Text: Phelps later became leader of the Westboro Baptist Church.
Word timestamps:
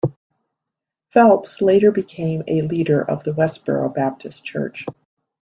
Phelps 1.11 1.61
later 1.61 1.91
became 1.91 2.41
leader 2.47 3.07
of 3.07 3.23
the 3.23 3.33
Westboro 3.33 3.93
Baptist 3.93 4.43
Church. 4.43 4.87